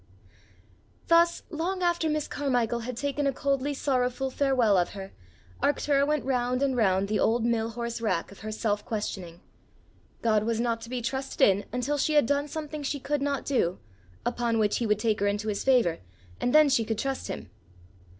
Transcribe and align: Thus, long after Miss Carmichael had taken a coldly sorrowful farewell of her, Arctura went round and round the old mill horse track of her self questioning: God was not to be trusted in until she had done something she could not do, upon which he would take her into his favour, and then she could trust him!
Thus, 1.09 1.43
long 1.51 1.83
after 1.83 2.09
Miss 2.09 2.27
Carmichael 2.27 2.79
had 2.79 2.97
taken 2.97 3.27
a 3.27 3.31
coldly 3.31 3.75
sorrowful 3.75 4.31
farewell 4.31 4.75
of 4.75 4.93
her, 4.93 5.11
Arctura 5.61 6.07
went 6.07 6.25
round 6.25 6.63
and 6.63 6.75
round 6.75 7.07
the 7.07 7.19
old 7.19 7.45
mill 7.45 7.69
horse 7.69 7.99
track 7.99 8.31
of 8.31 8.39
her 8.39 8.51
self 8.51 8.83
questioning: 8.83 9.41
God 10.23 10.43
was 10.43 10.59
not 10.59 10.81
to 10.81 10.89
be 10.89 11.03
trusted 11.03 11.47
in 11.47 11.65
until 11.71 11.99
she 11.99 12.13
had 12.15 12.25
done 12.25 12.47
something 12.47 12.81
she 12.81 12.99
could 12.99 13.21
not 13.21 13.45
do, 13.45 13.77
upon 14.25 14.57
which 14.57 14.77
he 14.79 14.87
would 14.87 14.97
take 14.97 15.19
her 15.19 15.27
into 15.27 15.49
his 15.49 15.63
favour, 15.63 15.99
and 16.39 16.51
then 16.51 16.67
she 16.67 16.83
could 16.83 16.97
trust 16.97 17.27
him! 17.27 17.51